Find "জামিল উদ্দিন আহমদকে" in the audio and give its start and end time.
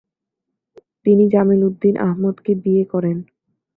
1.33-2.51